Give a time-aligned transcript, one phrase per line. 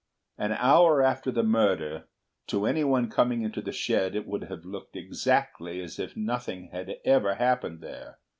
[0.39, 2.05] An hour after the murder,
[2.47, 6.95] to anyone coming into the shed it would have looked exactly as if nothing had
[7.05, 8.17] ever happened there.